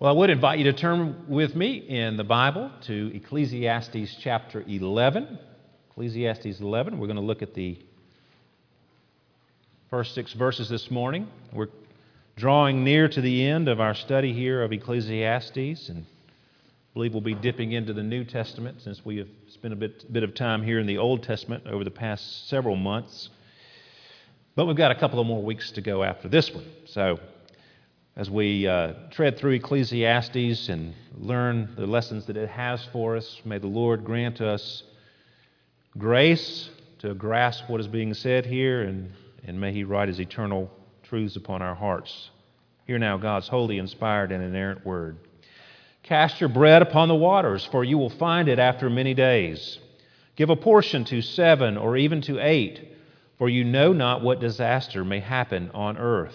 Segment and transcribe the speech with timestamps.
[0.00, 4.64] Well, I would invite you to turn with me in the Bible to Ecclesiastes chapter
[4.66, 5.38] 11.
[5.90, 6.98] Ecclesiastes 11.
[6.98, 7.78] We're going to look at the
[9.90, 11.28] first six verses this morning.
[11.52, 11.68] We're
[12.34, 17.20] drawing near to the end of our study here of Ecclesiastes, and I believe we'll
[17.20, 20.62] be dipping into the New Testament since we have spent a bit, bit of time
[20.62, 23.28] here in the Old Testament over the past several months.
[24.54, 26.64] But we've got a couple of more weeks to go after this one.
[26.86, 27.20] So,
[28.16, 33.40] as we uh, tread through Ecclesiastes and learn the lessons that it has for us,
[33.44, 34.82] may the Lord grant us
[35.96, 39.12] grace to grasp what is being said here, and,
[39.44, 40.70] and may He write His eternal
[41.02, 42.30] truths upon our hearts.
[42.86, 45.16] Hear now God's holy, inspired, and inerrant word.
[46.02, 49.78] Cast your bread upon the waters, for you will find it after many days.
[50.36, 52.90] Give a portion to seven or even to eight
[53.40, 56.34] for you know not what disaster may happen on earth.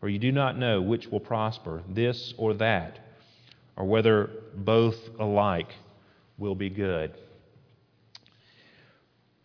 [0.00, 2.98] for you do not know which will prosper, this or that,
[3.76, 5.72] or whether both alike
[6.38, 7.14] will be good.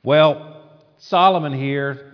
[0.04, 2.14] Well, Solomon here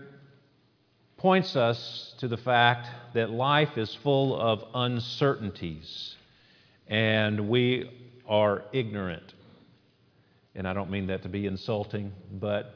[1.18, 6.16] points us to the fact that life is full of uncertainties,
[6.88, 7.90] and we
[8.28, 9.34] are ignorant.
[10.54, 12.76] And I don't mean that to be insulting, but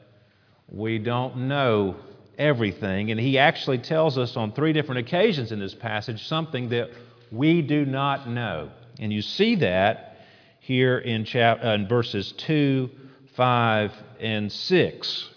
[0.68, 1.96] we don't know
[2.42, 3.10] everything.
[3.10, 6.90] And he actually tells us on three different occasions in this passage something that
[7.30, 8.70] we do not know.
[8.98, 10.16] And you see that
[10.60, 12.90] here in, chap- uh, in verses 2,
[13.36, 15.30] 5, and 6.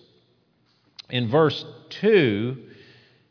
[1.09, 1.65] In verse
[2.01, 2.57] 2,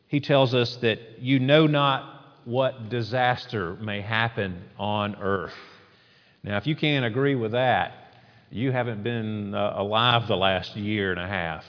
[0.07, 2.11] he tells us that you know not
[2.45, 5.53] what disaster may happen on earth.
[6.43, 7.93] Now, if you can't agree with that,
[8.51, 11.65] you haven't been uh, alive the last year and a half.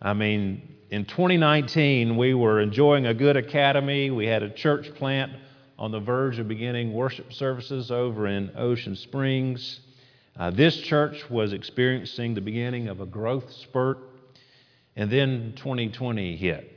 [0.00, 4.12] I mean, in 2019, we were enjoying a good academy.
[4.12, 5.32] We had a church plant
[5.76, 9.80] on the verge of beginning worship services over in Ocean Springs.
[10.36, 13.98] Uh, this church was experiencing the beginning of a growth spurt.
[14.94, 16.70] And then 2020 hit.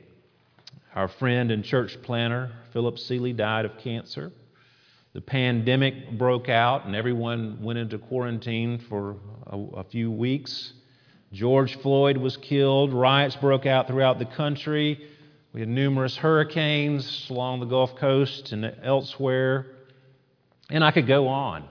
[0.95, 4.31] Our friend and church planter, Philip Seeley, died of cancer.
[5.13, 10.73] The pandemic broke out, and everyone went into quarantine for a, a few weeks.
[11.34, 12.94] George Floyd was killed.
[12.94, 15.10] Riots broke out throughout the country.
[15.54, 19.66] We had numerous hurricanes along the Gulf Coast and elsewhere.
[20.70, 21.68] And I could go on.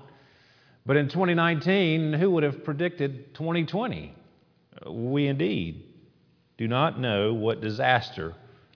[0.84, 4.15] But in 2019, who would have predicted 2020?
[4.91, 5.84] We indeed
[6.59, 8.34] do not know what disaster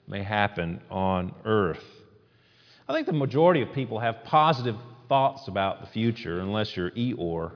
[0.09, 1.85] may happen on earth.
[2.89, 4.77] I think the majority of people have positive
[5.09, 7.53] thoughts about the future, unless you're Eeyore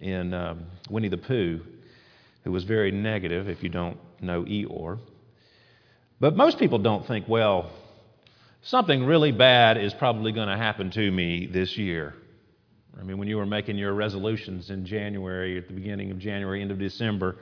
[0.00, 1.60] in um, Winnie the Pooh
[2.44, 4.98] who was very negative, if you don't know Eeyore.
[6.20, 7.70] But most people don't think, well,
[8.62, 12.14] something really bad is probably going to happen to me this year.
[12.98, 16.60] I mean, when you were making your resolutions in January, at the beginning of January,
[16.60, 17.36] end of December,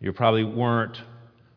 [0.00, 1.00] you probably weren't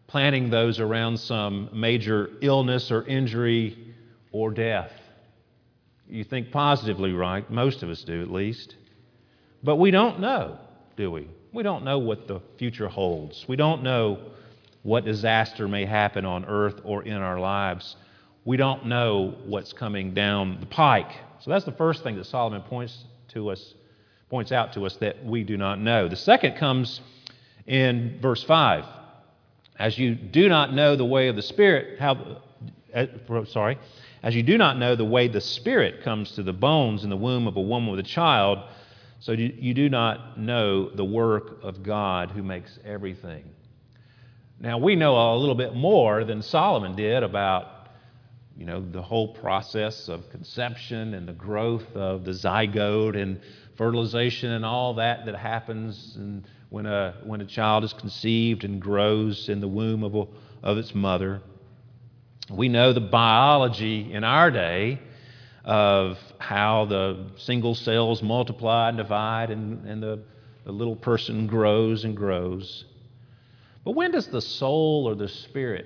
[0.08, 3.94] planning those around some major illness or injury
[4.32, 4.92] or death.
[6.10, 7.50] You think positively, right?
[7.52, 8.76] Most of us do, at least.
[9.64, 10.58] But we don't know,
[10.96, 11.28] do we?
[11.54, 13.46] We don't know what the future holds.
[13.48, 14.20] We don't know
[14.84, 17.96] what disaster may happen on earth or in our lives.
[18.46, 21.12] We don't know what's coming down the pike.
[21.40, 23.74] So that's the first thing that Solomon points to us,
[24.30, 26.08] points out to us that we do not know.
[26.08, 27.02] The second comes
[27.66, 28.86] in verse 5.
[29.78, 32.42] As you do not know the way of the Spirit, how,
[32.96, 33.06] uh,
[33.46, 33.78] sorry,
[34.24, 37.18] as you do not know the way the Spirit comes to the bones in the
[37.18, 38.60] womb of a woman with a child,
[39.20, 43.44] so you do not know the work of God who makes everything.
[44.60, 47.78] Now, we know a little bit more than Solomon did about
[48.58, 53.40] you know, the whole process of conception and the growth of the zygote and
[53.76, 58.82] fertilization and all that that happens and when a, when a child is conceived and
[58.82, 60.26] grows in the womb of, a,
[60.64, 61.42] of its mother.
[62.50, 65.00] We know the biology in our day
[65.68, 70.18] of how the single cells multiply and divide and, and the,
[70.64, 72.86] the little person grows and grows.
[73.84, 75.86] But when does the soul or the spirit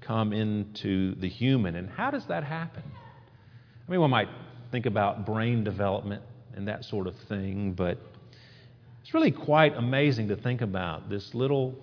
[0.00, 2.84] come into the human, and how does that happen?
[2.86, 4.28] I mean, one might
[4.70, 6.22] think about brain development
[6.54, 7.98] and that sort of thing, but
[9.02, 11.74] it's really quite amazing to think about this little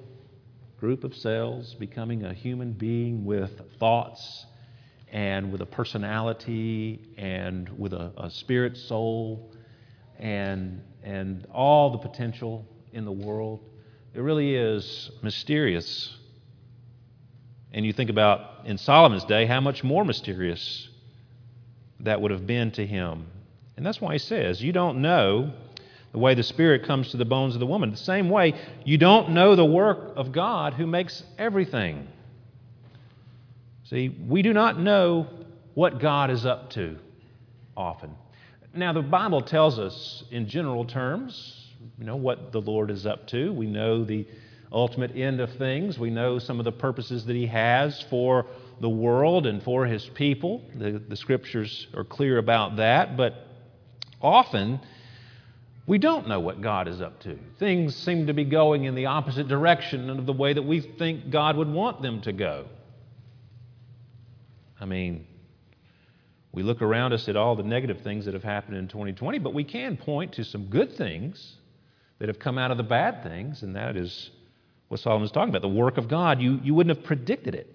[0.80, 4.46] group of cells becoming a human being with thoughts
[5.12, 9.52] and with a personality and with a, a spirit soul
[10.20, 13.62] and, and all the potential in the world.
[14.14, 16.16] It really is mysterious.
[17.72, 20.90] And you think about in Solomon's day how much more mysterious
[22.00, 23.28] that would have been to him.
[23.76, 25.54] And that's why he says, You don't know
[26.12, 27.92] the way the Spirit comes to the bones of the woman.
[27.92, 28.54] The same way,
[28.84, 32.08] you don't know the work of God who makes everything.
[33.90, 35.28] See, we do not know
[35.74, 36.98] what God is up to
[37.76, 38.16] often.
[38.74, 41.68] Now, the Bible tells us in general terms,
[41.98, 43.54] you know, what the Lord is up to.
[43.54, 44.28] We know the
[44.74, 45.98] ultimate end of things.
[45.98, 48.46] We know some of the purposes that He has for
[48.82, 50.64] the world and for His people.
[50.76, 53.16] The, the scriptures are clear about that.
[53.16, 53.36] But
[54.22, 54.82] often,
[55.86, 57.40] we don't know what God is up to.
[57.58, 61.30] Things seem to be going in the opposite direction of the way that we think
[61.30, 62.66] God would want them to go.
[64.80, 65.26] I mean,
[66.52, 69.54] we look around us at all the negative things that have happened in 2020, but
[69.54, 71.56] we can point to some good things
[72.20, 74.32] that have come out of the bad things, and that is
[74.88, 76.42] what Solomon's talking about the work of God.
[76.42, 77.74] You, you wouldn't have predicted it.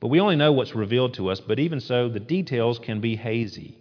[0.00, 3.14] But we only know what's revealed to us, but even so, the details can be
[3.14, 3.78] hazy.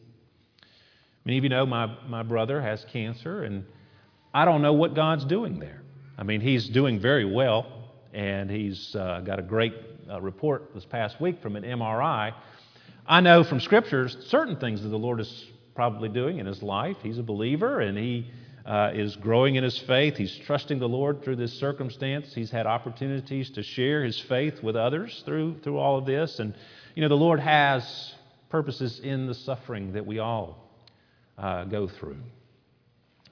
[1.25, 3.65] Many of you know my, my brother has cancer, and
[4.33, 5.81] I don't know what God's doing there.
[6.17, 7.65] I mean, he's doing very well,
[8.13, 9.73] and he's uh, got a great
[10.11, 12.33] uh, report this past week from an MRI.
[13.07, 16.97] I know from scriptures certain things that the Lord is probably doing in his life.
[17.01, 18.27] He's a believer and he
[18.65, 20.17] uh, is growing in his faith.
[20.17, 22.33] He's trusting the Lord through this circumstance.
[22.33, 26.39] He's had opportunities to share his faith with others through, through all of this.
[26.39, 26.53] And,
[26.95, 28.13] you know, the Lord has
[28.49, 30.69] purposes in the suffering that we all
[31.37, 32.17] uh, go through.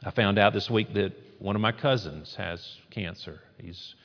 [0.04, 3.40] I found out this week that one of my cousins has cancer.
[3.62, 3.96] He's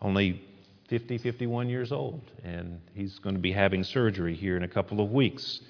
[0.00, 0.42] only
[0.92, 5.00] 50, 51 years old, and he's going to be having surgery here in a couple
[5.00, 5.62] of weeks.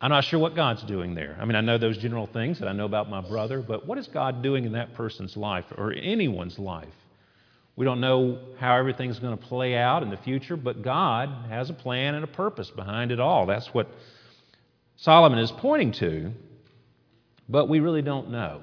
[0.00, 1.38] I'm not sure what God's doing there.
[1.40, 3.96] I mean, I know those general things that I know about my brother, but what
[3.96, 6.88] is God doing in that person's life or anyone's life?
[7.76, 11.70] We don't know how everything's going to play out in the future, but God has
[11.70, 13.46] a plan and a purpose behind it all.
[13.46, 13.86] That's what
[14.96, 16.32] Solomon is pointing to,
[17.48, 18.62] but we really don't know.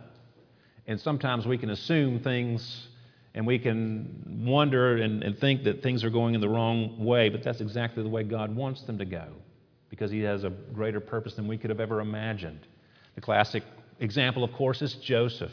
[0.85, 2.89] And sometimes we can assume things
[3.37, 7.29] and we can wonder and, and think that things are going in the wrong way,
[7.29, 9.27] but that's exactly the way God wants them to go
[9.91, 12.65] because He has a greater purpose than we could have ever imagined.
[13.13, 13.61] The classic
[13.99, 15.51] example, of course, is Joseph.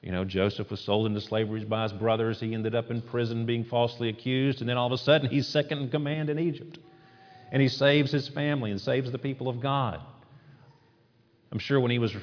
[0.00, 2.40] You know, Joseph was sold into slavery by his brothers.
[2.40, 5.46] He ended up in prison being falsely accused, and then all of a sudden he's
[5.46, 6.78] second in command in Egypt.
[7.52, 10.00] And he saves his family and saves the people of God.
[11.52, 12.16] I'm sure when he was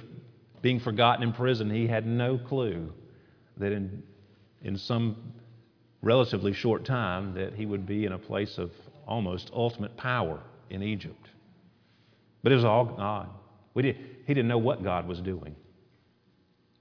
[0.63, 2.91] being forgotten in prison, he had no clue
[3.57, 4.01] that in
[4.63, 5.15] in some
[6.01, 8.71] relatively short time that he would be in a place of
[9.07, 10.39] almost ultimate power
[10.69, 11.29] in Egypt.
[12.43, 13.29] But it was all God.
[13.73, 15.55] We did, he didn't know what God was doing.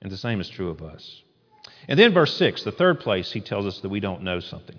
[0.00, 1.22] And the same is true of us.
[1.88, 4.78] And then, verse 6, the third place, he tells us that we don't know something.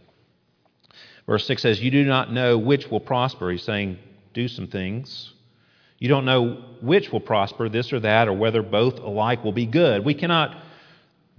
[1.26, 3.52] Verse 6 says, You do not know which will prosper.
[3.52, 4.00] He's saying,
[4.34, 5.34] Do some things.
[5.98, 9.66] You don't know which will prosper, this or that, or whether both alike will be
[9.66, 10.06] good.
[10.06, 10.56] We cannot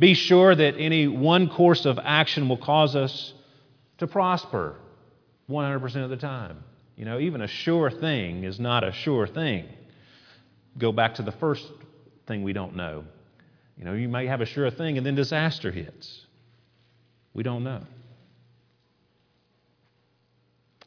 [0.01, 3.35] be sure that any one course of action will cause us
[3.99, 4.77] to prosper
[5.49, 6.65] 100% of the time.
[6.97, 9.67] You know, even a sure thing is not a sure thing.
[10.79, 11.67] Go back to the first
[12.27, 13.05] thing we don't know.
[13.77, 16.27] You know, you may have a sure thing and then disaster hits.
[17.35, 17.83] We don't know.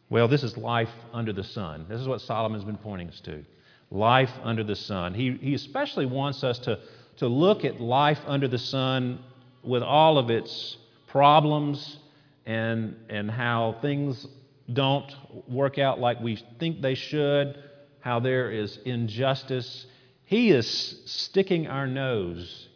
[0.09, 1.85] Well, this is life under the sun.
[1.87, 3.43] This is what Solomon's been pointing us to.
[3.91, 5.13] Life under the sun.
[5.13, 6.79] He, he especially wants us to
[7.17, 9.19] to look at life under the sun
[9.63, 10.77] with all of its
[11.07, 11.97] problems
[12.45, 14.27] and, and how things
[14.71, 15.11] don't
[15.47, 17.57] work out like we think they should,
[17.99, 19.85] how there is injustice.
[20.25, 22.67] He is sticking our nose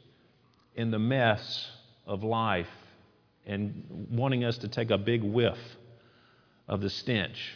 [0.75, 1.70] in the mess
[2.06, 2.67] of life
[3.46, 5.58] and wanting us to take a big whiff
[6.67, 7.56] of the stench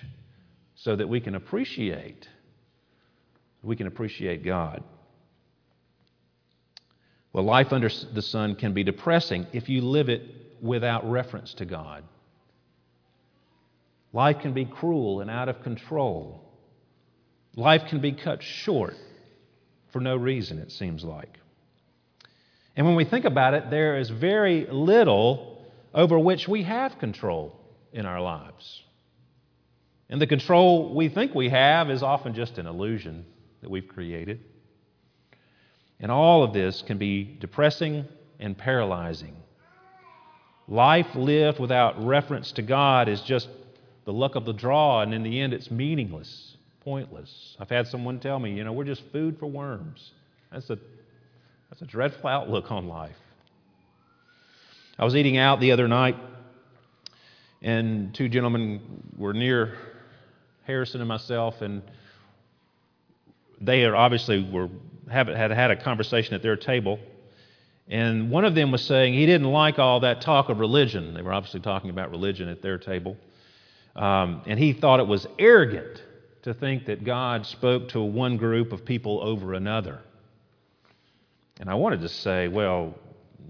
[0.75, 2.27] so that we can appreciate
[3.63, 4.83] we can appreciate God.
[7.33, 10.21] Well, life under the sun can be depressing if you live it
[10.61, 12.03] without reference to God.
[14.13, 16.43] Life can be cruel and out of control.
[17.55, 18.95] Life can be cut short
[19.91, 21.39] for no reason, it seems like.
[22.75, 27.57] And when we think about it, there is very little over which we have control
[27.93, 28.83] in our lives.
[30.09, 33.25] And the control we think we have is often just an illusion
[33.61, 34.41] that we've created.
[36.01, 38.05] And all of this can be depressing
[38.39, 39.35] and paralyzing.
[40.67, 43.47] Life lived without reference to God is just
[44.05, 47.55] the luck of the draw, and in the end, it's meaningless, pointless.
[47.59, 50.11] I've had someone tell me, you know, we're just food for worms.
[50.51, 50.79] That's a,
[51.69, 53.15] that's a dreadful outlook on life.
[54.97, 56.15] I was eating out the other night,
[57.61, 59.77] and two gentlemen were near
[60.63, 61.83] Harrison and myself, and
[63.59, 64.69] they obviously were
[65.09, 66.99] have, had had a conversation at their table.
[67.87, 71.13] And one of them was saying he didn't like all that talk of religion.
[71.13, 73.17] They were obviously talking about religion at their table.
[73.95, 76.01] Um, and he thought it was arrogant
[76.43, 79.99] to think that God spoke to one group of people over another.
[81.59, 82.95] And I wanted to say, well,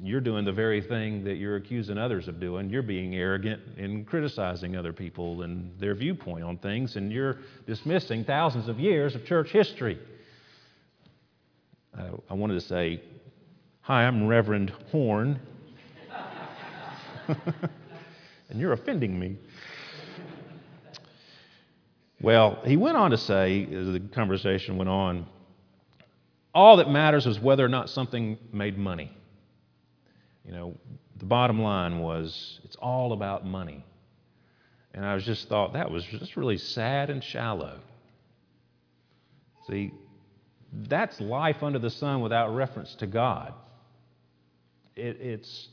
[0.04, 2.70] you're doing the very thing that you're accusing others of doing.
[2.70, 8.24] You're being arrogant and criticizing other people and their viewpoint on things, and you're dismissing
[8.26, 10.00] thousands of years of church history.
[11.98, 13.02] I, I wanted to say,
[13.82, 15.40] Hi, I'm Reverend Horn,
[17.28, 19.38] and you're offending me.
[22.22, 25.26] Well, he went on to say, as the conversation went on,
[26.54, 29.12] all that matters is whether or not something made money.
[30.46, 30.78] You know,
[31.18, 33.84] the bottom line was it's all about money.
[34.94, 37.80] And I was just thought that was just really sad and shallow.
[39.68, 39.92] See,
[40.74, 43.54] that's life under the sun without reference to God.
[44.96, 45.70] It, it's,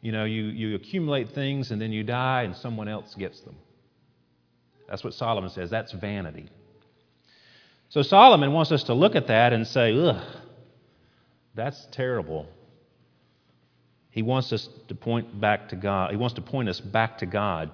[0.00, 3.56] you know, you, you accumulate things and then you die and someone else gets them.
[4.88, 5.70] That's what Solomon says.
[5.70, 6.48] That's vanity.
[7.90, 10.22] So Solomon wants us to look at that and say, ugh,
[11.54, 12.46] that's terrible.
[14.10, 16.10] He wants us to point back to God.
[16.10, 17.70] He wants to point us back to God.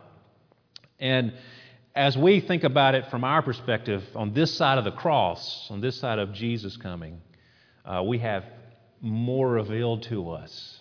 [0.99, 1.35] And
[1.97, 5.81] as we think about it from our perspective, on this side of the cross, on
[5.81, 7.21] this side of Jesus coming,
[7.85, 8.45] uh, we have
[9.01, 10.79] more revealed to us,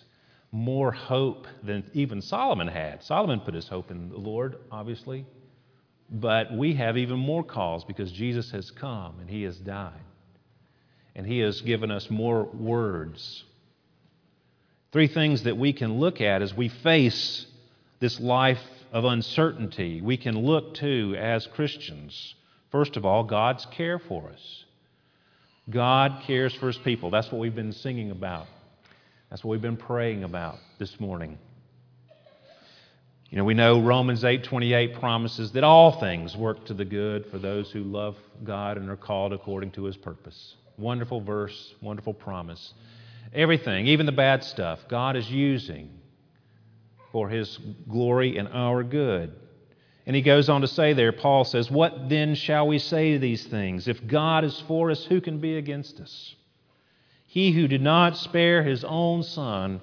[0.52, 3.02] more hope than even Solomon had.
[3.02, 5.24] Solomon put his hope in the Lord, obviously,
[6.10, 9.92] but we have even more cause because Jesus has come and he has died.
[11.14, 13.42] And he has given us more words
[14.96, 17.44] Three things that we can look at as we face
[18.00, 18.60] this life
[18.92, 20.00] of uncertainty.
[20.00, 22.34] We can look to as Christians.
[22.70, 24.64] First of all, God's care for us.
[25.68, 27.10] God cares for his people.
[27.10, 28.46] That's what we've been singing about.
[29.30, 31.38] That's what we've been praying about this morning.
[33.30, 37.38] You know, we know Romans 8:28 promises that all things work to the good for
[37.38, 40.54] those who love God and are called according to his purpose.
[40.78, 42.72] Wonderful verse, wonderful promise.
[43.34, 45.90] Everything, even the bad stuff, God is using
[47.16, 47.58] for His
[47.88, 49.32] glory and our good.
[50.04, 53.18] And he goes on to say there, Paul says, What then shall we say to
[53.18, 53.88] these things?
[53.88, 56.34] If God is for us, who can be against us?
[57.26, 59.80] He who did not spare his own son,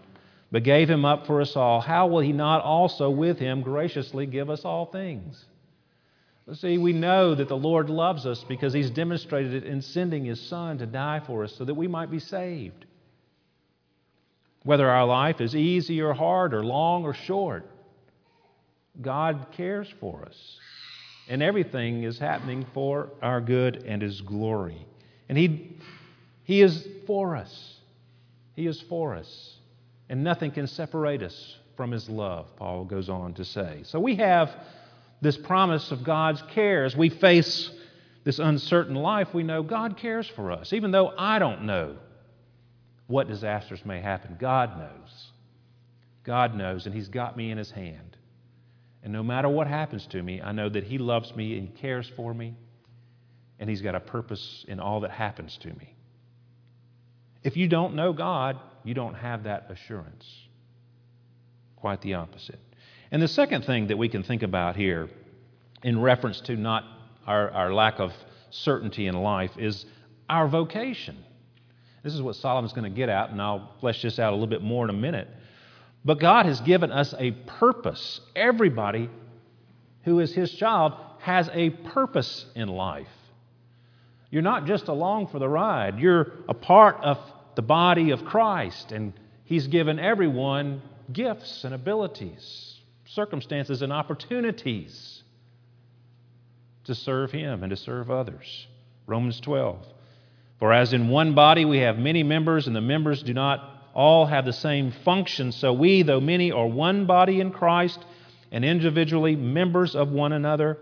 [0.51, 4.27] but gave him up for us all, how will he not also with him graciously
[4.27, 5.43] give us all things?
[6.53, 10.39] See, we know that the Lord loves us because he's demonstrated it in sending his
[10.39, 12.85] son to die for us so that we might be saved.
[14.63, 17.69] Whether our life is easy or hard, or long or short,
[19.01, 20.59] God cares for us.
[21.29, 24.85] And everything is happening for our good and His glory.
[25.29, 25.77] And He,
[26.43, 27.75] he is for us.
[28.55, 29.57] He is for us.
[30.09, 33.81] And nothing can separate us from His love, Paul goes on to say.
[33.83, 34.55] So we have
[35.21, 36.85] this promise of God's care.
[36.85, 37.71] As we face
[38.23, 41.97] this uncertain life, we know God cares for us, even though I don't know
[43.07, 44.37] what disasters may happen.
[44.39, 45.31] God knows.
[46.23, 48.17] God knows, and He's got me in His hand.
[49.03, 52.09] And no matter what happens to me, I know that He loves me and cares
[52.15, 52.55] for me,
[53.59, 55.95] and He's got a purpose in all that happens to me.
[57.43, 60.25] If you don't know God, you don't have that assurance.
[61.75, 62.59] Quite the opposite.
[63.11, 65.09] And the second thing that we can think about here,
[65.83, 66.85] in reference to not
[67.27, 68.13] our, our lack of
[68.49, 69.85] certainty in life, is
[70.29, 71.17] our vocation.
[72.03, 74.47] This is what Solomon's going to get at, and I'll flesh this out a little
[74.47, 75.27] bit more in a minute.
[76.05, 78.19] But God has given us a purpose.
[78.35, 79.09] Everybody
[80.03, 83.07] who is His child has a purpose in life.
[84.29, 87.19] You're not just along for the ride, you're a part of
[87.55, 89.13] the body of Christ, and
[89.45, 90.81] He's given everyone
[91.11, 95.23] gifts and abilities, circumstances and opportunities
[96.85, 98.67] to serve Him and to serve others.
[99.07, 99.85] Romans 12.
[100.63, 104.25] For as in one body we have many members, and the members do not all
[104.27, 107.99] have the same function, so we, though many, are one body in Christ
[108.49, 110.77] and individually members of one another.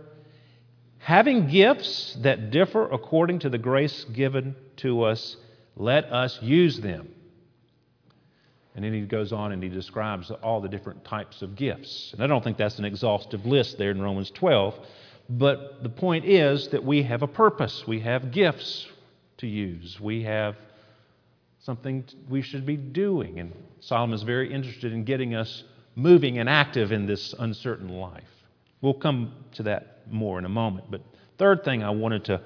[0.99, 5.35] Having gifts that differ according to the grace given to us,
[5.75, 7.09] let us use them.
[8.75, 12.11] And then he goes on and he describes all the different types of gifts.
[12.13, 14.79] And I don't think that's an exhaustive list there in Romans 12.
[15.27, 17.87] But the point is that we have a purpose.
[17.87, 18.85] We have gifts
[19.41, 19.99] to use.
[19.99, 20.55] We have
[21.59, 23.39] something we should be doing.
[23.39, 25.63] And Solomon is very interested in getting us
[25.95, 28.23] moving and active in this uncertain life.
[28.81, 30.89] We'll come to that more in a moment.
[30.89, 31.01] But
[31.37, 32.41] third thing I wanted to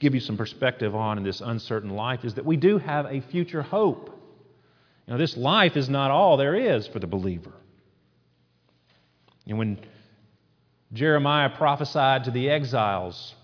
[0.00, 3.20] give you some perspective on in this uncertain life is that we do have a
[3.20, 4.08] future hope.
[5.06, 7.52] You know, this life is not all there is for the believer.
[9.46, 9.78] And when
[10.92, 13.34] Jeremiah prophesied to the exiles,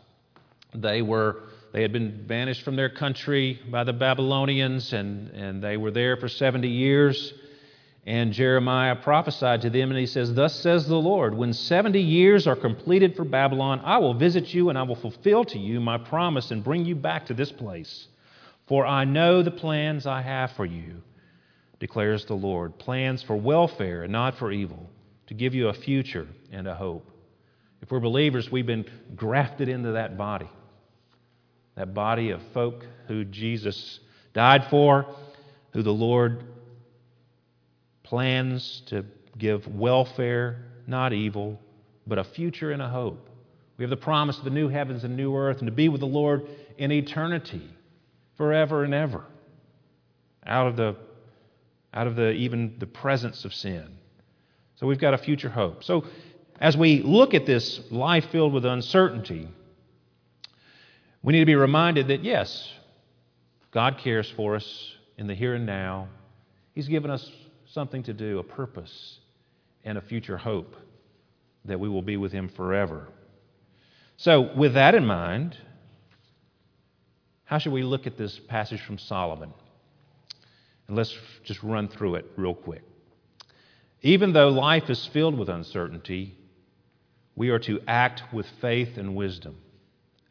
[0.75, 1.43] they were
[1.77, 6.17] they had been banished from their country by the Babylonians, and, and they were there
[6.17, 7.35] for 70 years.
[8.07, 12.47] And Jeremiah prophesied to them, and he says, Thus says the Lord, when 70 years
[12.47, 15.99] are completed for Babylon, I will visit you, and I will fulfill to you my
[15.99, 18.09] promise and bring you back to this place.
[18.67, 21.03] For I know the plans I have for you,
[21.79, 24.89] declares the Lord plans for welfare and not for evil,
[25.27, 27.07] to give you a future and a hope.
[27.83, 30.49] If we're believers, we've been grafted into that body,
[31.77, 34.01] that body of folk who Jesus
[34.33, 35.07] died for,
[35.73, 36.45] who the Lord
[38.03, 39.05] plans to
[39.39, 41.61] give welfare, not evil,
[42.07, 43.29] but a future and a hope.
[43.77, 46.01] We have the promise of the new heavens and new earth and to be with
[46.01, 46.47] the Lord
[46.79, 47.69] in eternity,
[48.37, 49.25] forever and ever,
[50.47, 50.97] out of the,
[51.93, 53.99] out of the even the presence of sin.
[54.77, 55.85] So we've got a future hope.
[55.85, 56.07] So
[56.61, 59.49] as we look at this life filled with uncertainty,
[61.27, 62.73] we need to be reminded that yes,
[63.73, 66.07] God cares for us in the here and now.
[66.73, 67.29] He's given us
[67.73, 69.19] something to do, a purpose,
[69.83, 70.77] and a future hope
[71.65, 73.09] that we will be with Him forever.
[74.17, 75.59] So, with that in mind,
[77.45, 79.53] how should we look at this passage from Solomon?
[80.87, 82.83] And let's just run through it real quick.
[84.01, 86.37] Even though life is filled with uncertainty,
[87.35, 89.57] we are to act with faith and wisdom.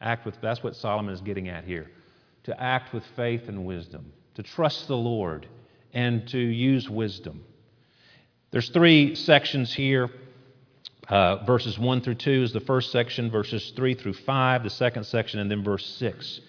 [0.00, 1.90] Act with that's what Solomon is getting at here.
[2.44, 5.48] To act with faith and wisdom, to trust the Lord
[5.92, 7.44] and to use wisdom.
[8.50, 10.10] There's three sections here.
[11.08, 15.04] Uh, verses 1 through 2 is the first section, verses 3 through 5, the second
[15.04, 16.40] section, and then verse 6.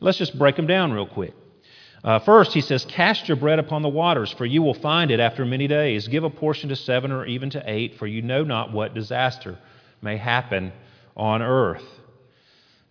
[0.00, 1.34] Let's just break them down real quick.
[2.04, 5.20] Uh, first, he says, Cast your bread upon the waters, for you will find it
[5.20, 6.06] after many days.
[6.06, 9.58] Give a portion to seven or even to eight, for you know not what disaster
[10.02, 10.72] may happen
[11.16, 11.84] on earth.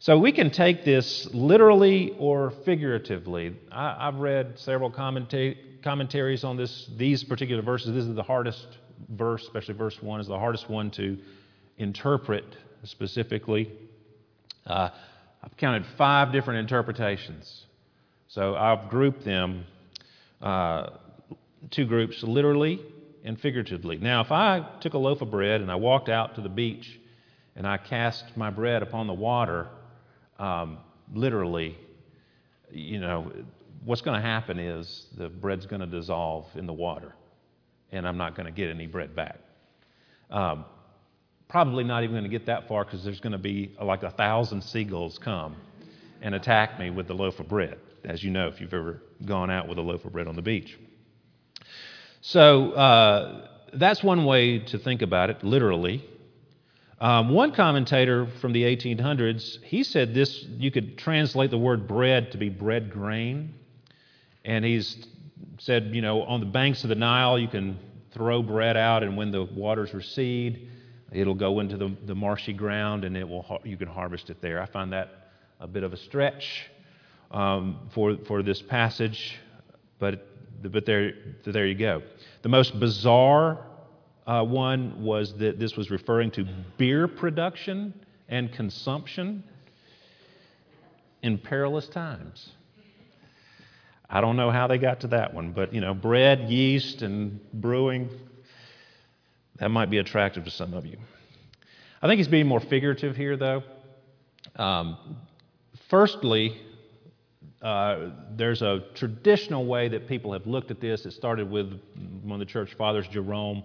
[0.04, 3.56] So we can take this literally or figuratively.
[3.72, 7.94] I, have read several commenta- commentaries on this, these particular verses.
[7.94, 8.68] This is the hardest
[9.08, 11.18] verse, especially verse 1, is the hardest one to
[11.78, 12.44] interpret
[12.84, 13.72] specifically.
[14.68, 14.89] Uh,
[15.42, 17.63] I've counted five different interpretations.
[18.28, 19.63] So I've grouped them,
[20.42, 20.89] uh,
[21.72, 22.82] two groups, literally
[23.24, 24.00] and figuratively.
[24.00, 27.00] Now, if I took a loaf of bread and I walked out to the beach
[27.56, 29.70] and I cast my bread upon the water,
[30.44, 30.78] um,
[31.14, 31.78] literally,
[32.70, 33.32] you know,
[33.86, 37.16] what's going to happen is the bread's going to dissolve in the water,
[37.94, 39.40] and I'm not going to get any bread back.
[40.30, 40.66] Um,
[41.48, 44.10] probably not even going to get that far because there's going to be like a
[44.10, 45.56] thousand seagulls come
[46.22, 49.50] and attack me with the loaf of bread, as you know if you've ever gone
[49.50, 50.78] out with a loaf of bread on the beach.
[52.20, 56.04] So uh, that's one way to think about it, literally.
[57.00, 62.32] Um, one commentator from the 1800s, he said this, you could translate the word bread
[62.32, 63.54] to be bread grain.
[64.46, 65.06] And he's
[65.60, 67.80] said, you know, on the banks of the Nile, you can
[68.12, 70.70] throw bread out, and when the waters recede,
[71.12, 74.62] it'll go into the, the marshy ground, and it will, you can harvest it there.
[74.62, 76.70] I find that a bit of a stretch
[77.32, 79.40] um, for, for this passage,
[80.00, 80.28] but,
[80.62, 81.14] but there,
[81.46, 82.04] there you go.
[82.44, 83.66] The most bizarre
[84.26, 86.46] uh, one was that this was referring to
[86.78, 87.94] beer production
[88.30, 89.44] and consumption
[91.22, 92.52] in perilous times.
[94.10, 97.40] I don't know how they got to that one, but you know, bread, yeast, and
[97.54, 98.10] brewing,
[99.58, 100.98] that might be attractive to some of you.
[102.02, 103.64] I think he's being more figurative here, though.
[104.56, 105.18] Um,
[105.90, 106.62] firstly,
[107.62, 111.06] uh, there's a traditional way that people have looked at this.
[111.06, 111.80] It started with
[112.22, 113.64] one of the church fathers, Jerome,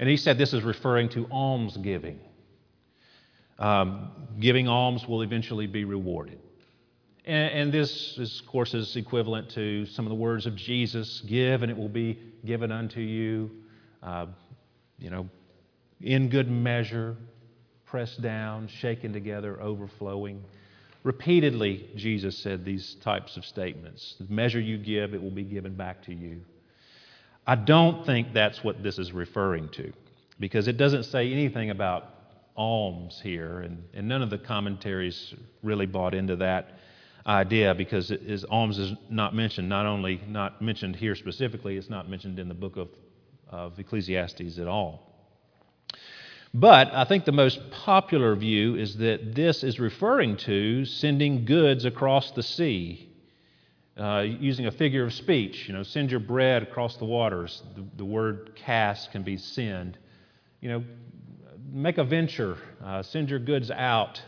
[0.00, 2.18] and he said this is referring to almsgiving.
[3.58, 4.10] Um,
[4.40, 6.38] giving alms will eventually be rewarded.
[7.26, 11.20] And, and this, is, of course, is equivalent to some of the words of Jesus
[11.28, 13.50] give, and it will be given unto you.
[14.02, 14.26] Uh,
[14.98, 15.28] you know,
[16.00, 17.14] in good measure,
[17.84, 20.42] pressed down, shaken together, overflowing.
[21.02, 24.16] Repeatedly, Jesus said these types of statements.
[24.18, 26.40] The measure you give, it will be given back to you.
[27.50, 29.92] I don't think that's what this is referring to
[30.38, 32.04] because it doesn't say anything about
[32.56, 36.78] alms here, and, and none of the commentaries really bought into that
[37.26, 41.90] idea because it is, alms is not mentioned, not only not mentioned here specifically, it's
[41.90, 42.88] not mentioned in the book of,
[43.48, 45.12] of Ecclesiastes at all.
[46.54, 51.84] But I think the most popular view is that this is referring to sending goods
[51.84, 53.09] across the sea,
[53.98, 55.68] uh, using a figure of speech.
[55.68, 57.62] You know, send your bread across the waters.
[57.74, 59.98] The, the word cast can be send.
[60.60, 60.84] You know,
[61.72, 64.20] make a venture, uh, send your goods out,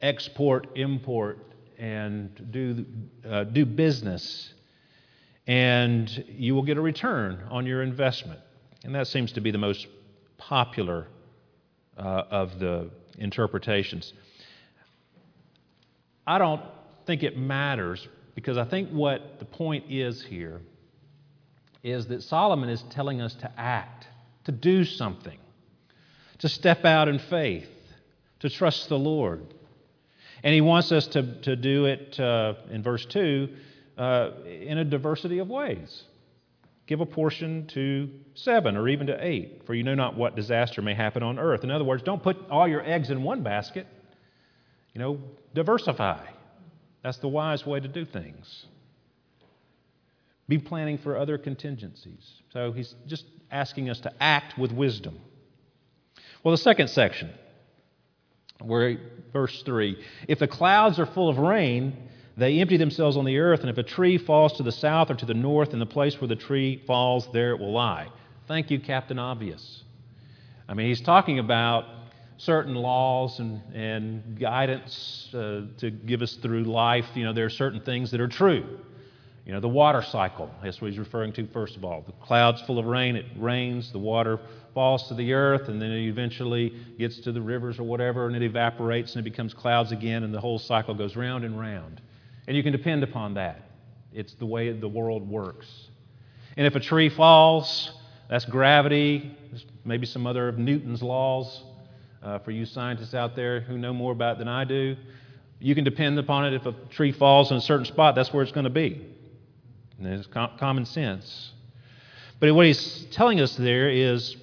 [0.00, 1.38] export, import,
[1.78, 2.84] and do,
[3.28, 4.52] uh, do business.
[5.46, 8.40] And you will get a return on your investment.
[8.84, 9.86] And that seems to be the most
[10.38, 11.08] popular
[11.96, 14.12] uh, of the interpretations.
[16.26, 16.62] I don't
[17.06, 20.60] think it matters because I think what the point is here
[21.82, 24.06] is that Solomon is telling us to act,
[24.44, 25.38] to do something,
[26.38, 27.68] to step out in faith,
[28.40, 29.42] to trust the Lord.
[30.42, 33.48] And he wants us to, to do it uh, in verse 2
[33.96, 36.04] uh, in a diversity of ways.
[36.86, 40.82] Give a portion to seven or even to eight, for you know not what disaster
[40.82, 41.64] may happen on earth.
[41.64, 43.86] In other words, don't put all your eggs in one basket.
[44.92, 45.18] You know,
[45.54, 46.26] diversify.
[47.04, 48.64] That's the wise way to do things.
[50.48, 52.42] Be planning for other contingencies.
[52.52, 55.20] So he's just asking us to act with wisdom.
[56.42, 57.30] Well, the second section,
[58.60, 58.98] where
[59.32, 63.60] verse 3 if the clouds are full of rain, they empty themselves on the earth,
[63.60, 66.20] and if a tree falls to the south or to the north, in the place
[66.20, 68.08] where the tree falls, there it will lie.
[68.48, 69.84] Thank you, Captain Obvious.
[70.68, 71.84] I mean, he's talking about
[72.36, 77.06] certain laws and, and guidance uh, to give us through life.
[77.14, 78.78] You know, there are certain things that are true.
[79.46, 82.02] You know, the water cycle, that's what he's referring to first of all.
[82.06, 84.40] The cloud's full of rain, it rains, the water
[84.72, 88.34] falls to the earth, and then it eventually gets to the rivers or whatever, and
[88.34, 92.00] it evaporates and it becomes clouds again, and the whole cycle goes round and round.
[92.48, 93.68] And you can depend upon that.
[94.14, 95.66] It's the way the world works.
[96.56, 97.92] And if a tree falls,
[98.30, 99.36] that's gravity,
[99.84, 101.62] maybe some other of Newton's laws.
[102.24, 104.96] Uh, for you scientists out there who know more about it than I do,
[105.58, 106.54] you can depend upon it.
[106.54, 109.06] If a tree falls in a certain spot, that's where it's going to be.
[109.98, 111.52] And it's com- common sense.
[112.40, 114.36] But what he's telling us there is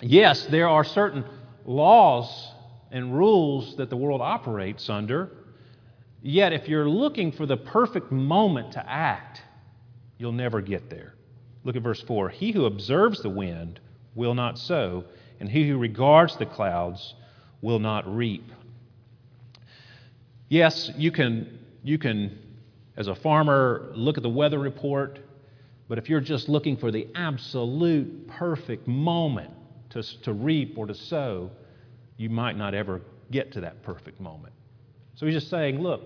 [0.00, 1.24] yes, there are certain
[1.66, 2.50] laws
[2.90, 5.30] and rules that the world operates under.
[6.22, 9.42] Yet, if you're looking for the perfect moment to act,
[10.16, 11.14] you'll never get there.
[11.64, 12.30] Look at verse 4.
[12.30, 13.80] He who observes the wind
[14.14, 15.04] will not sow,
[15.42, 17.14] and he who regards the clouds
[17.62, 18.48] will not reap.
[20.48, 22.38] Yes, you can, you can,
[22.96, 25.18] as a farmer, look at the weather report,
[25.88, 29.50] but if you're just looking for the absolute perfect moment
[29.90, 31.50] to, to reap or to sow,
[32.18, 33.00] you might not ever
[33.32, 34.52] get to that perfect moment.
[35.16, 36.02] So he's just saying, look,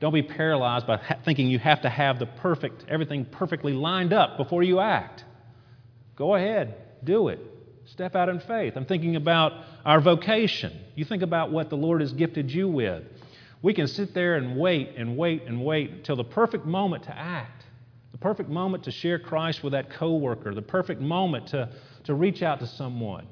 [0.00, 4.36] don't be paralyzed by thinking you have to have the perfect, everything perfectly lined up
[4.36, 5.22] before you act.
[6.16, 7.51] Go ahead, do it.
[7.92, 8.72] Step out in faith.
[8.76, 9.52] I'm thinking about
[9.84, 10.72] our vocation.
[10.94, 13.04] You think about what the Lord has gifted you with.
[13.60, 17.16] We can sit there and wait and wait and wait until the perfect moment to
[17.16, 17.66] act,
[18.12, 21.68] the perfect moment to share Christ with that coworker, the perfect moment to,
[22.04, 23.26] to reach out to someone,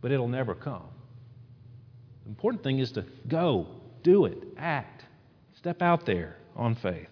[0.00, 0.88] but it'll never come.
[2.24, 3.68] The important thing is to go,
[4.02, 5.04] do it, act.
[5.54, 7.06] Step out there on faith.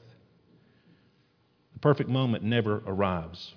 [1.74, 3.55] The perfect moment never arrives.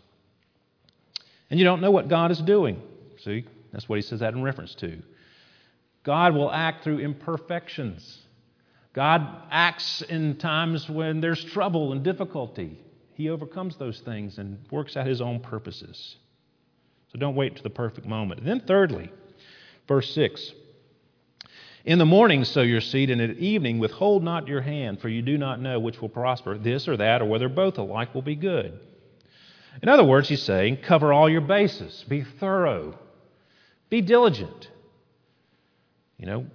[1.50, 2.80] And you don't know what God is doing.
[3.24, 5.02] See, that's what he says that in reference to.
[6.04, 8.22] God will act through imperfections.
[8.94, 12.80] God acts in times when there's trouble and difficulty.
[13.16, 16.18] He overcomes those things and works out his own purposes.
[17.12, 18.44] So don't wait to the perfect moment.
[18.44, 19.12] Then, thirdly,
[19.88, 20.54] verse 6
[21.86, 25.22] in the morning sow your seed, and at evening withhold not your hand, for you
[25.22, 28.36] do not know which will prosper, this or that, or whether both alike will be
[28.36, 28.80] good.
[29.82, 32.98] In other words, he's saying, cover all your bases, be thorough,
[33.94, 34.70] be diligent.
[36.18, 36.48] You know,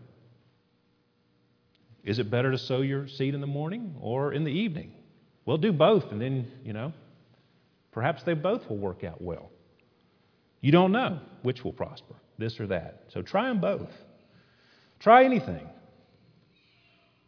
[2.02, 4.90] is it better to sow your seed in the morning or in the evening?
[5.46, 6.92] Well, do both, and then, you know,
[7.92, 9.52] perhaps they both will work out well.
[10.62, 13.04] You don't know which will prosper, this or that.
[13.06, 13.92] So try them both.
[14.98, 15.64] Try anything.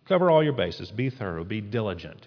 [0.09, 0.90] Cover all your bases.
[0.90, 1.44] Be thorough.
[1.44, 2.27] Be diligent.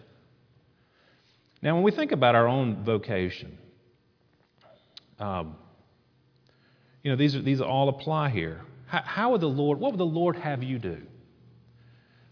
[1.61, 3.57] Now, when we think about our own vocation,
[5.19, 5.57] um,
[7.03, 8.61] you know, these, are, these all apply here.
[8.87, 11.01] How, how would the Lord, what would the Lord have you do?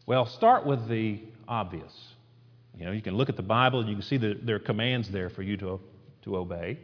[0.06, 1.94] Well, start with the obvious.
[2.78, 4.60] You know, you can look at the Bible and you can see that there are
[4.60, 5.80] commands there for you to,
[6.24, 6.80] to obey.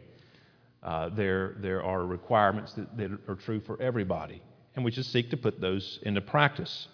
[0.82, 4.40] Uh, there, there are requirements that, that are true for everybody,
[4.76, 6.86] and we just seek to put those into practice.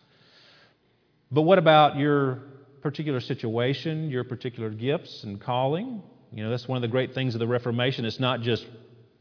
[1.30, 2.44] But what about your
[2.80, 6.02] particular situation, your particular gifts and calling?
[6.32, 8.06] You know, that's one of the great things of the Reformation.
[8.06, 8.66] It's not just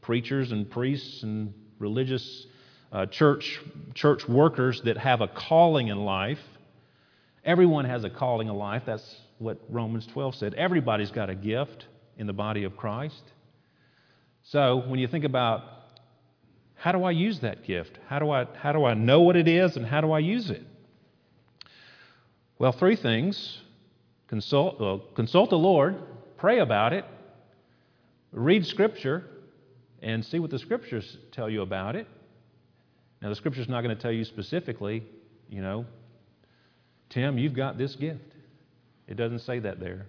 [0.00, 2.46] preachers and priests and religious
[2.92, 3.60] uh, church,
[3.94, 6.38] church workers that have a calling in life.
[7.44, 8.84] Everyone has a calling in life.
[8.86, 10.54] That's what Romans 12 said.
[10.54, 13.22] Everybody's got a gift in the body of Christ.
[14.44, 15.62] So when you think about
[16.74, 17.98] how do I use that gift?
[18.06, 20.50] How do I, how do I know what it is and how do I use
[20.50, 20.62] it?
[22.58, 23.58] Well, three things
[24.28, 25.96] consult, well, consult the Lord,
[26.36, 27.04] pray about it,
[28.32, 29.24] read Scripture,
[30.04, 32.06] and see what the Scriptures tell you about it.
[33.22, 35.02] Now, the Scripture's not going to tell you specifically,
[35.48, 35.86] you know,
[37.08, 38.34] Tim, you've got this gift.
[39.08, 40.06] It doesn't say that there.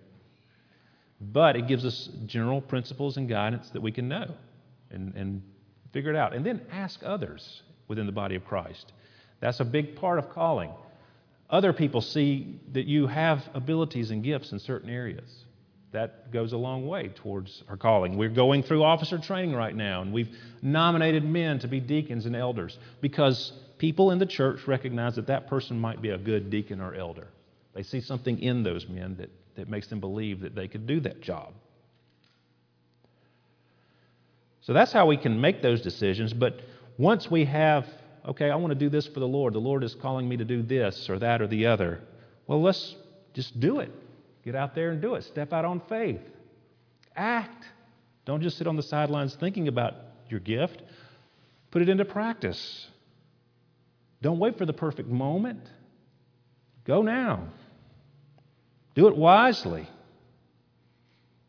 [1.21, 4.35] But it gives us general principles and guidance that we can know
[4.91, 5.41] and, and
[5.93, 6.35] figure it out.
[6.35, 8.91] And then ask others within the body of Christ.
[9.39, 10.71] That's a big part of calling.
[11.49, 15.44] Other people see that you have abilities and gifts in certain areas.
[15.91, 18.17] That goes a long way towards our calling.
[18.17, 22.35] We're going through officer training right now, and we've nominated men to be deacons and
[22.35, 26.81] elders because people in the church recognize that that person might be a good deacon
[26.81, 27.27] or elder.
[27.73, 30.99] They see something in those men that, that makes them believe that they could do
[31.01, 31.53] that job.
[34.61, 36.33] So that's how we can make those decisions.
[36.33, 36.59] But
[36.97, 37.85] once we have,
[38.25, 40.45] okay, I want to do this for the Lord, the Lord is calling me to
[40.45, 42.01] do this or that or the other,
[42.47, 42.95] well, let's
[43.33, 43.91] just do it.
[44.45, 45.23] Get out there and do it.
[45.23, 46.21] Step out on faith.
[47.15, 47.65] Act.
[48.25, 49.95] Don't just sit on the sidelines thinking about
[50.29, 50.81] your gift.
[51.71, 52.87] Put it into practice.
[54.21, 55.61] Don't wait for the perfect moment.
[56.85, 57.47] Go now.
[58.93, 59.89] Do it wisely.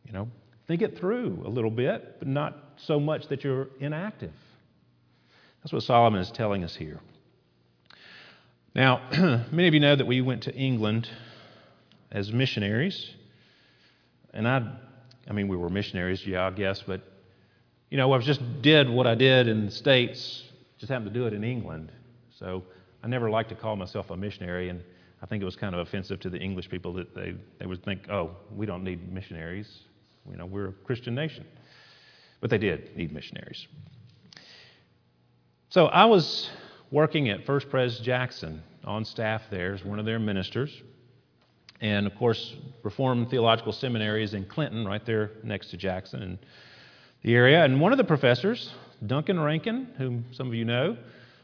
[0.07, 0.29] You know,
[0.67, 4.33] think it through a little bit, but not so much that you're inactive.
[5.63, 7.01] That's what Solomon is telling us here.
[8.75, 9.01] Now,
[9.51, 11.09] many of you know that we went to England
[12.11, 13.11] as missionaries.
[14.33, 14.71] And I,
[15.29, 17.01] I mean, we were missionaries, yeah, I guess, but,
[17.91, 20.45] you know, I just did what I did in the States,
[20.79, 21.91] just happened to do it in England.
[22.39, 22.65] So
[23.03, 24.83] I never liked to call myself a missionary, and
[25.23, 27.83] I think it was kind of offensive to the English people that they, they would
[27.85, 29.81] think, oh, we don't need missionaries.
[30.31, 31.47] You know, we're a Christian nation.
[32.41, 33.67] But they did need missionaries.
[35.71, 36.51] So I was
[36.91, 40.83] working at First Pres Jackson on staff there as one of their ministers.
[41.81, 46.39] And of course, Reformed Theological Seminary is in Clinton, right there next to Jackson in
[47.23, 47.65] the area.
[47.65, 48.73] And one of the professors,
[49.05, 50.97] Duncan Rankin, whom some of you know,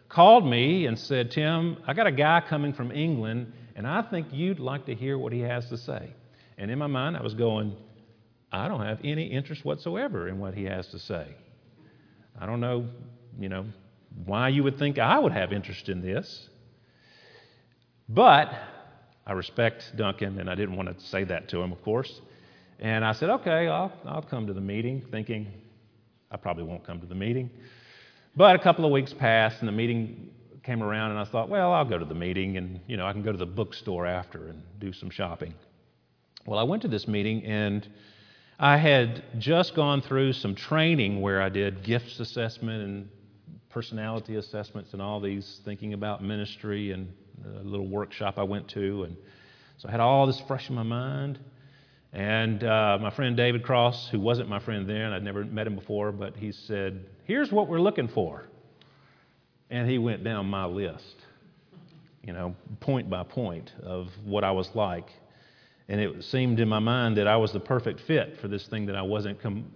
[0.09, 4.29] called me and said, Tim, I got a guy coming from England, and I think
[4.31, 6.11] you'd like to hear what he has to say.
[6.59, 7.77] And in my mind, I was going,
[8.53, 11.27] I don't have any interest whatsoever in what he has to say.
[12.39, 12.87] I don't know,
[13.39, 13.67] you know,
[14.27, 16.49] why you would think I would have interest in this.
[18.09, 18.53] But
[19.27, 22.21] I respect Duncan, and I didn't want to say that to him, of course.
[22.81, 25.53] And I said, okay, I'll, I'll come to the meeting, thinking
[26.31, 27.51] I probably won't come to the meeting.
[28.35, 30.31] But a couple of weeks passed, and the meeting
[30.65, 33.13] came around, and I thought, well, I'll go to the meeting, and you know, I
[33.13, 35.55] can go to the bookstore after and do some shopping.
[36.45, 37.87] Well, I went to this meeting, and
[38.59, 43.09] I had just gone through some training where I did gifts assessment and
[43.71, 47.13] personality assessments and all these, thinking about ministry and
[47.45, 49.05] a little workshop I went to.
[49.05, 49.17] And
[49.79, 51.39] so I had all this fresh in my mind.
[52.13, 55.75] And uh, my friend David Cross, who wasn't my friend then, I'd never met him
[55.75, 58.45] before, but he said, Here's what we're looking for.
[59.71, 61.17] And he went down my list,
[62.23, 65.09] you know, point by point of what I was like.
[65.89, 68.87] And it seemed in my mind that I was the perfect fit for this thing
[68.87, 69.73] that I wasn't com-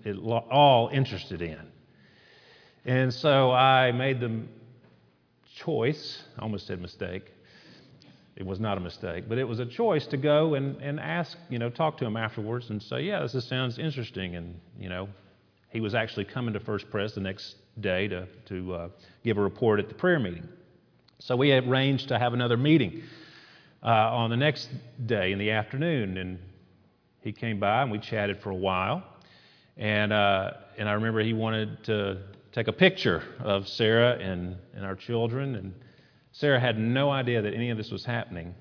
[0.50, 1.60] all interested in.
[2.84, 4.42] And so I made the
[5.56, 7.32] choice, I almost said mistake,
[8.36, 11.38] it was not a mistake, but it was a choice to go and, and ask,
[11.48, 14.36] you know, talk to him afterwards and say, yeah, this sounds interesting.
[14.36, 15.08] And, you know,
[15.70, 18.88] he was actually coming to First Pres the next day to, to uh,
[19.24, 20.46] give a report at the prayer meeting.
[21.18, 23.02] So we arranged to have another meeting
[23.82, 24.68] uh, on the next
[25.06, 26.18] day in the afternoon.
[26.18, 26.38] And
[27.22, 29.02] he came by and we chatted for a while.
[29.78, 32.18] And, uh, and I remember he wanted to
[32.52, 35.54] take a picture of Sarah and, and our children.
[35.54, 35.74] And
[36.38, 38.54] Sarah had no idea that any of this was happening.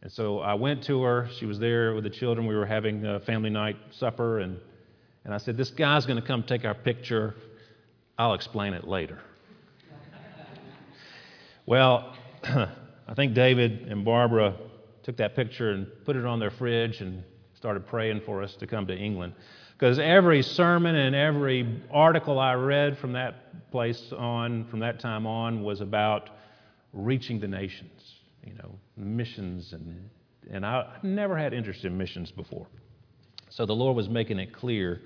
[0.00, 1.28] And so I went to her.
[1.38, 2.46] She was there with the children.
[2.46, 4.38] We were having a family night supper.
[4.38, 4.58] And,
[5.26, 7.34] and I said, This guy's going to come take our picture.
[8.18, 9.18] I'll explain it later.
[11.66, 14.56] Well, I think David and Barbara
[15.02, 17.22] took that picture and put it on their fridge and
[17.54, 19.34] started praying for us to come to England.
[19.78, 25.26] Because every sermon and every article I read from that place on, from that time
[25.26, 26.30] on, was about
[26.92, 29.72] reaching the nations, you know, missions.
[29.72, 30.10] And,
[30.50, 32.66] and I never had interest in missions before.
[33.50, 35.00] So the Lord was making it clear.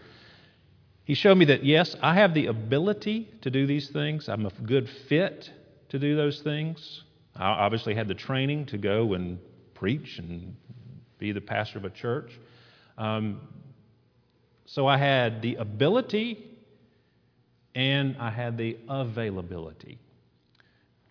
[1.04, 4.28] He showed me that, yes, I have the ability to do these things.
[4.28, 5.50] I'm a good fit
[5.90, 7.02] to do those things.
[7.36, 9.38] I obviously had the training to go and
[9.74, 10.56] preach and
[11.18, 12.30] be the pastor of a church.
[12.96, 13.40] Um,
[14.66, 16.50] so I had the ability
[17.74, 19.98] and I had the availability.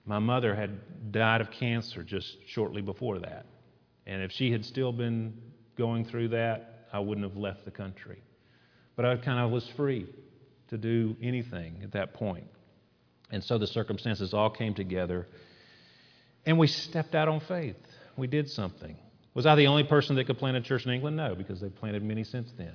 [0.05, 3.45] My mother had died of cancer just shortly before that.
[4.05, 5.33] And if she had still been
[5.77, 8.21] going through that, I wouldn't have left the country.
[8.95, 10.07] But I kind of was free
[10.69, 12.47] to do anything at that point.
[13.31, 15.27] And so the circumstances all came together,
[16.45, 17.77] and we stepped out on faith.
[18.17, 18.95] We did something.
[19.33, 21.17] Was I the only person that could plant a church in England?
[21.17, 22.73] No, because they've planted many since then.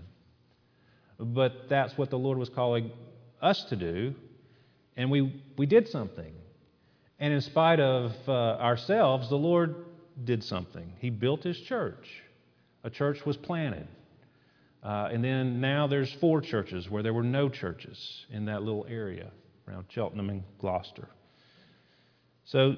[1.20, 2.90] But that's what the Lord was calling
[3.40, 4.14] us to do,
[4.96, 6.32] and we, we did something.
[7.18, 9.74] And in spite of uh, ourselves, the Lord
[10.24, 10.92] did something.
[11.00, 12.08] He built His church.
[12.84, 13.88] A church was planted.
[14.82, 18.86] Uh, and then now there's four churches where there were no churches in that little
[18.88, 19.30] area
[19.66, 21.08] around Cheltenham and Gloucester.
[22.44, 22.76] So,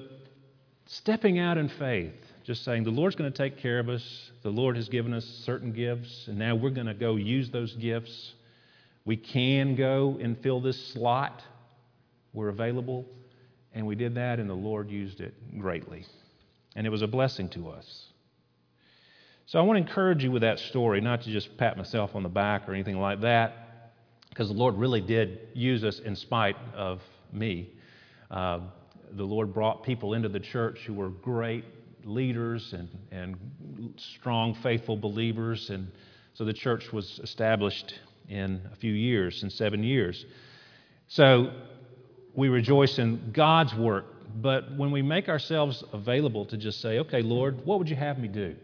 [0.87, 4.31] stepping out in faith, just saying, the Lord's going to take care of us.
[4.43, 7.73] The Lord has given us certain gifts, and now we're going to go use those
[7.75, 8.33] gifts.
[9.05, 11.41] We can go and fill this slot.
[12.33, 13.05] We're available.
[13.73, 16.05] And we did that, and the Lord used it greatly.
[16.75, 18.05] And it was a blessing to us.
[19.45, 22.23] So I want to encourage you with that story, not to just pat myself on
[22.23, 23.93] the back or anything like that,
[24.29, 27.01] because the Lord really did use us in spite of
[27.33, 27.69] me.
[28.29, 28.59] Uh,
[29.11, 31.65] the Lord brought people into the church who were great
[32.05, 33.37] leaders and, and
[33.97, 35.69] strong, faithful believers.
[35.69, 35.91] And
[36.33, 40.25] so the church was established in a few years, in seven years.
[41.09, 41.51] So
[42.33, 44.05] we rejoice in God's work.
[44.35, 48.17] But when we make ourselves available to just say, okay, Lord, what would you have
[48.17, 48.55] me do?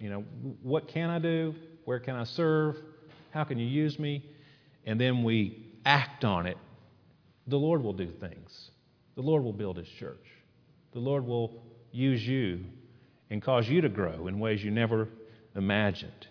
[0.00, 0.24] You know,
[0.62, 1.54] what can I do?
[1.84, 2.76] Where can I serve?
[3.30, 4.24] How can you use me?
[4.86, 6.56] And then we act on it.
[7.46, 8.70] The Lord will do things.
[9.14, 10.24] The Lord will build His church.
[10.92, 12.64] The Lord will use you
[13.30, 15.08] and cause you to grow in ways you never
[15.54, 16.26] imagined.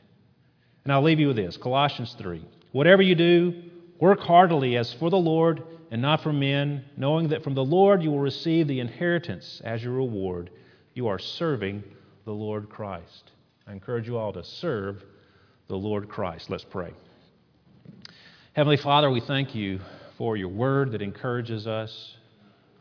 [0.83, 2.43] And I'll leave you with this Colossians 3.
[2.71, 3.63] Whatever you do,
[3.99, 8.03] work heartily as for the Lord and not for men, knowing that from the Lord
[8.03, 10.49] you will receive the inheritance as your reward.
[10.93, 11.83] You are serving
[12.25, 13.31] the Lord Christ.
[13.65, 15.03] I encourage you all to serve
[15.67, 16.49] the Lord Christ.
[16.49, 16.93] Let's pray.
[18.53, 19.79] Heavenly Father, we thank you
[20.17, 22.15] for your word that encourages us.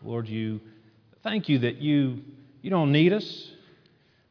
[0.03, 0.61] Lord, you
[1.23, 2.23] thank you that you
[2.63, 3.51] you don't need us,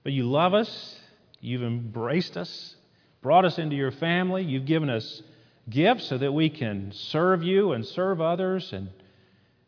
[0.04, 1.00] but you love us.
[1.40, 2.76] You've embraced us,
[3.22, 4.44] brought us into your family.
[4.44, 5.22] You've given us
[5.70, 8.90] gifts so that we can serve you and serve others and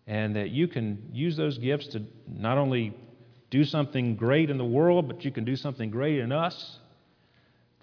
[0.07, 2.95] and that you can use those gifts to not only
[3.49, 6.79] do something great in the world, but you can do something great in us.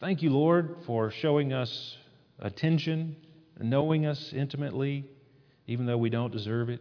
[0.00, 1.96] Thank you, Lord, for showing us
[2.38, 3.16] attention,
[3.60, 5.04] knowing us intimately,
[5.66, 6.80] even though we don't deserve it.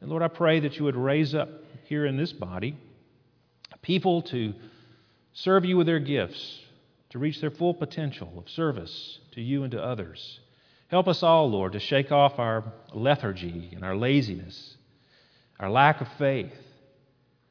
[0.00, 1.48] And Lord, I pray that you would raise up
[1.84, 2.76] here in this body
[3.82, 4.52] people to
[5.32, 6.60] serve you with their gifts,
[7.10, 10.40] to reach their full potential of service to you and to others.
[10.88, 14.76] Help us all, Lord, to shake off our lethargy and our laziness,
[15.58, 16.52] our lack of faith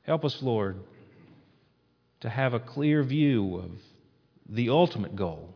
[0.05, 0.77] Help us, Lord,
[2.19, 3.71] to have a clear view of
[4.47, 5.53] the ultimate goal.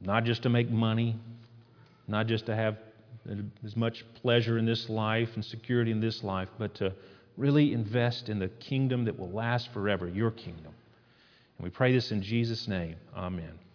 [0.00, 1.16] Not just to make money,
[2.06, 2.76] not just to have
[3.64, 6.92] as much pleasure in this life and security in this life, but to
[7.36, 10.72] really invest in the kingdom that will last forever, your kingdom.
[11.58, 12.94] And we pray this in Jesus' name.
[13.16, 13.65] Amen.